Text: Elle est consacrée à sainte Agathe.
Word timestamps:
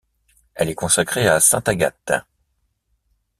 Elle 0.55 0.69
est 0.69 0.73
consacrée 0.73 1.27
à 1.27 1.39
sainte 1.39 1.69
Agathe. 1.69 2.11